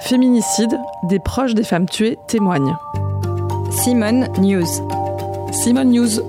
[0.00, 2.76] Féminicide, des proches des femmes tuées témoignent.
[3.70, 4.66] Simone News.
[5.52, 6.20] Simone News.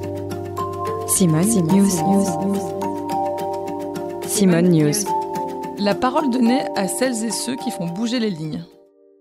[1.08, 1.90] Simone, News.
[4.25, 4.93] Simone News.
[5.77, 8.64] La parole donnée à celles et ceux qui font bouger les lignes.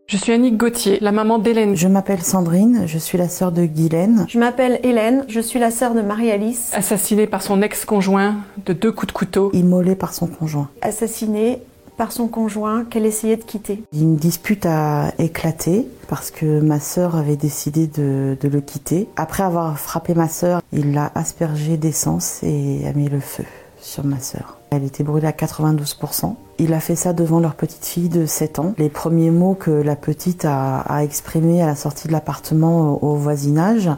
[0.07, 1.75] Je suis Annick Gauthier, la maman d'Hélène.
[1.75, 4.27] Je m'appelle Sandrine, je suis la sœur de Guylaine.
[4.29, 6.71] Je m'appelle Hélène, je suis la sœur de Marie-Alice.
[6.75, 9.51] Assassinée par son ex-conjoint de deux coups de couteau.
[9.53, 10.69] Immolée par son conjoint.
[10.81, 11.61] Assassinée
[11.97, 13.83] par son conjoint qu'elle essayait de quitter.
[13.93, 19.09] Une dispute a éclaté parce que ma sœur avait décidé de, de le quitter.
[19.17, 23.45] Après avoir frappé ma sœur, il l'a aspergé d'essence et a mis le feu
[23.81, 24.59] sur ma sœur.
[24.71, 26.35] Elle était brûlée à 92%.
[26.59, 28.75] Il a fait ça devant leur petite fille de 7 ans.
[28.79, 33.13] Les premiers mots que la petite a, a exprimés à la sortie de l'appartement au,
[33.13, 33.91] au voisinage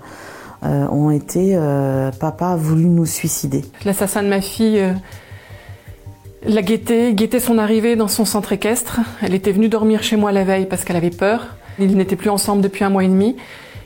[0.65, 3.65] euh, ont été euh, Papa a voulu nous suicider.
[3.85, 4.93] L'assassin de ma fille euh,
[6.47, 9.01] l'a guetté, guettait son arrivée dans son centre équestre.
[9.23, 11.57] Elle était venue dormir chez moi la veille parce qu'elle avait peur.
[11.79, 13.37] Ils n'étaient plus ensemble depuis un mois et demi.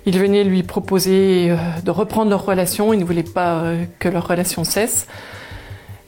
[0.05, 2.93] Il venait lui proposer euh, de reprendre leur relation.
[2.93, 5.07] Il ne voulait pas euh, que leur relation cesse.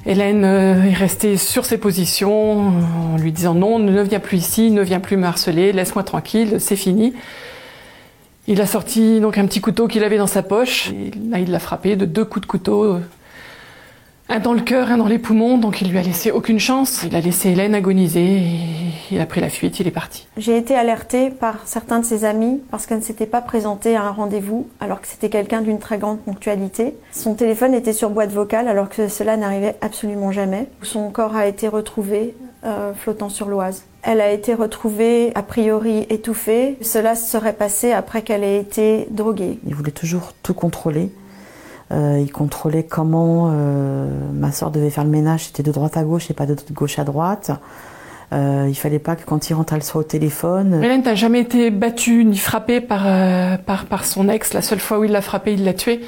[0.06, 2.72] Hélène euh, est restée sur ses positions
[3.14, 6.56] en lui disant non, ne viens plus ici, ne viens plus me harceler, laisse-moi tranquille,
[6.58, 7.14] c'est fini.
[8.46, 10.90] Il a sorti donc un petit couteau qu'il avait dans sa poche.
[10.90, 12.98] Et là, il l'a frappé de deux coups de couteau,
[14.28, 15.58] un dans le cœur, un dans les poumons.
[15.58, 17.02] Donc, il lui a laissé aucune chance.
[17.04, 18.58] Il a laissé Hélène agoniser et
[19.10, 19.80] il a pris la fuite.
[19.80, 20.26] Il est parti.
[20.36, 24.02] J'ai été alertée par certains de ses amis parce qu'elle ne s'était pas présentée à
[24.02, 26.96] un rendez-vous alors que c'était quelqu'un d'une très grande ponctualité.
[27.12, 30.68] Son téléphone était sur boîte vocale alors que cela n'arrivait absolument jamais.
[30.82, 33.84] Son corps a été retrouvé euh, flottant sur l'Oise.
[34.02, 36.76] Elle a été retrouvée a priori étouffée.
[36.80, 39.58] Cela se serait passé après qu'elle ait été droguée.
[39.66, 41.10] Il voulait toujours tout contrôler.
[41.94, 46.02] Euh, il contrôlait comment euh, ma soeur devait faire le ménage, c'était de droite à
[46.02, 47.52] gauche et pas de gauche à droite.
[48.32, 50.82] Euh, il fallait pas que quand il rentre, elle soit au téléphone.
[50.82, 54.54] Hélène n'a jamais été battue ni frappée par, euh, par, par son ex.
[54.54, 56.00] La seule fois où il l'a frappée, il l'a tuée.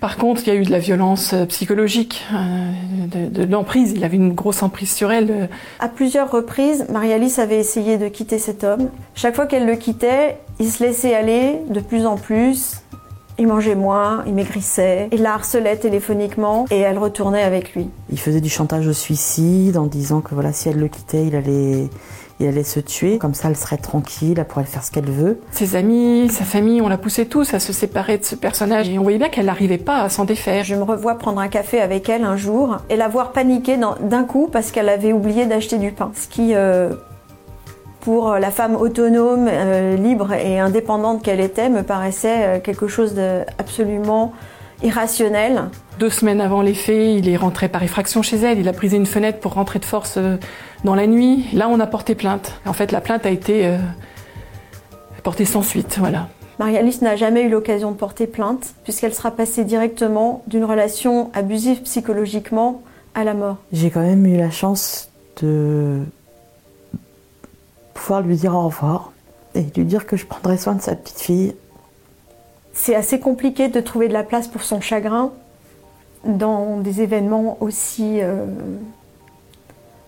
[0.00, 3.92] Par contre, il y a eu de la violence psychologique, euh, de, de l'emprise.
[3.94, 5.50] Il avait une grosse emprise sur elle.
[5.78, 8.88] À plusieurs reprises, Marie-Alice avait essayé de quitter cet homme.
[9.14, 12.80] Chaque fois qu'elle le quittait, il se laissait aller de plus en plus.
[13.40, 17.88] Il mangeait moins, il maigrissait, il la harcelait téléphoniquement et elle retournait avec lui.
[18.12, 21.34] Il faisait du chantage au suicide en disant que voilà, si elle le quittait, il
[21.34, 21.88] allait,
[22.38, 23.16] il allait se tuer.
[23.16, 25.40] Comme ça, elle serait tranquille, elle pourrait faire ce qu'elle veut.
[25.52, 28.90] Ses amis, sa famille, on l'a poussé tous à se séparer de ce personnage.
[28.90, 30.62] Et on voyait bien qu'elle n'arrivait pas à s'en défaire.
[30.62, 34.24] Je me revois prendre un café avec elle un jour et la voir paniquer d'un
[34.24, 36.12] coup parce qu'elle avait oublié d'acheter du pain.
[36.14, 36.90] Ce qui, euh,
[38.00, 43.14] pour la femme autonome, euh, libre et indépendante qu'elle était, me paraissait euh, quelque chose
[43.14, 44.32] d'absolument
[44.82, 45.64] irrationnel.
[45.98, 48.58] Deux semaines avant les faits, il est rentré par effraction chez elle.
[48.58, 50.36] Il a brisé une fenêtre pour rentrer de force euh,
[50.84, 51.46] dans la nuit.
[51.52, 52.54] Là, on a porté plainte.
[52.66, 53.76] En fait, la plainte a été euh,
[55.22, 55.96] portée sans suite.
[55.98, 56.28] Voilà.
[56.58, 61.82] Marie-Alice n'a jamais eu l'occasion de porter plainte puisqu'elle sera passée directement d'une relation abusive
[61.82, 62.82] psychologiquement
[63.14, 63.56] à la mort.
[63.72, 65.10] J'ai quand même eu la chance
[65.42, 66.00] de
[68.00, 69.12] pouvoir lui dire au revoir
[69.54, 71.54] et lui dire que je prendrais soin de sa petite fille.
[72.72, 75.32] C'est assez compliqué de trouver de la place pour son chagrin
[76.24, 78.46] dans des événements aussi euh,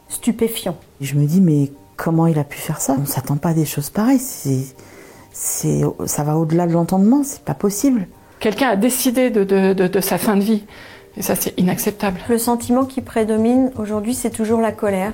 [0.08, 0.76] stupéfiants.
[1.00, 2.97] Je me dis, mais comment il a pu faire ça?
[3.00, 4.19] On s'attend pas à des choses pareilles.
[4.19, 4.75] C'est,
[5.32, 8.06] c'est, ça va au-delà de l'entendement, c'est pas possible.
[8.41, 10.64] Quelqu'un a décidé de, de, de, de sa fin de vie.
[11.16, 12.20] Et ça, c'est inacceptable.
[12.31, 15.12] Le sentiment qui prédomine aujourd'hui, c'est toujours la colère.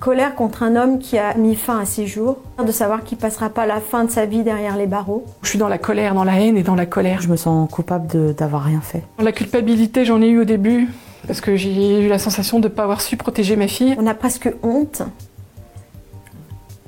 [0.00, 3.50] Colère contre un homme qui a mis fin à ses jours, de savoir qu'il passera
[3.50, 5.26] pas la fin de sa vie derrière les barreaux.
[5.42, 7.20] Je suis dans la colère, dans la haine et dans la colère.
[7.20, 9.02] Je me sens coupable de- d'avoir rien fait.
[9.18, 10.88] La culpabilité, j'en ai eu au début.
[11.26, 13.94] Parce que j'ai eu la sensation de ne pas avoir su protéger ma fille.
[13.98, 15.02] On a presque honte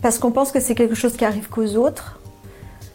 [0.00, 2.19] parce qu'on pense que c'est quelque chose qui arrive qu'aux autres,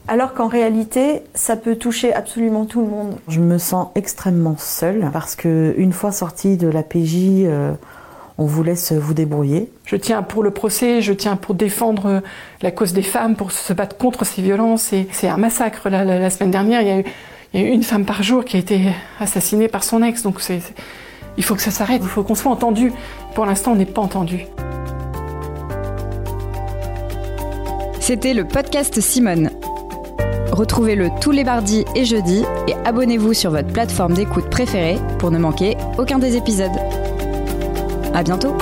[0.07, 3.15] alors qu'en réalité, ça peut toucher absolument tout le monde.
[3.27, 7.73] Je me sens extrêmement seule parce que une fois sortie de la PJ, euh,
[8.37, 9.71] on vous laisse vous débrouiller.
[9.85, 12.21] Je tiens pour le procès, je tiens pour défendre
[12.61, 14.93] la cause des femmes, pour se battre contre ces violences.
[14.93, 15.89] Et c'est un massacre.
[15.89, 17.03] La, la- la semaine dernière, il y, a eu,
[17.53, 18.81] il y a eu une femme par jour qui a été
[19.19, 20.21] assassinée par son ex.
[20.21, 20.59] Donc c'est,
[21.37, 22.91] il faut que ça s'arrête, il faut qu'on soit entendu.
[23.33, 24.45] Pour l'instant, on n'est pas entendu.
[27.99, 29.49] C'était le podcast Simone.
[30.51, 35.37] Retrouvez-le tous les mardis et jeudis et abonnez-vous sur votre plateforme d'écoute préférée pour ne
[35.37, 36.71] manquer aucun des épisodes.
[38.17, 38.57] À bientôt!